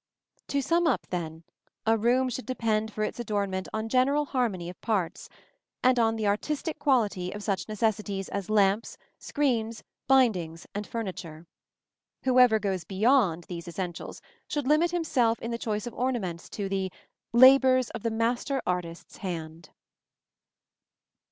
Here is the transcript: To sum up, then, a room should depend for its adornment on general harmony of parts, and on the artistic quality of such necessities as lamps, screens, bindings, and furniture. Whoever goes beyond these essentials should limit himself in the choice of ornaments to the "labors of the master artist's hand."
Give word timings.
To 0.47 0.63
sum 0.63 0.87
up, 0.87 1.05
then, 1.11 1.43
a 1.85 1.95
room 1.95 2.27
should 2.29 2.47
depend 2.47 2.91
for 2.91 3.03
its 3.03 3.19
adornment 3.19 3.67
on 3.71 3.87
general 3.87 4.25
harmony 4.25 4.67
of 4.67 4.81
parts, 4.81 5.29
and 5.83 5.99
on 5.99 6.15
the 6.15 6.25
artistic 6.25 6.79
quality 6.79 7.31
of 7.31 7.43
such 7.43 7.67
necessities 7.69 8.27
as 8.29 8.49
lamps, 8.49 8.97
screens, 9.19 9.83
bindings, 10.07 10.65
and 10.73 10.87
furniture. 10.87 11.45
Whoever 12.23 12.57
goes 12.57 12.83
beyond 12.83 13.43
these 13.43 13.67
essentials 13.67 14.23
should 14.47 14.65
limit 14.65 14.89
himself 14.89 15.39
in 15.39 15.51
the 15.51 15.59
choice 15.59 15.85
of 15.85 15.93
ornaments 15.93 16.49
to 16.49 16.67
the 16.67 16.91
"labors 17.31 17.91
of 17.91 18.01
the 18.01 18.09
master 18.09 18.59
artist's 18.65 19.17
hand." 19.17 19.69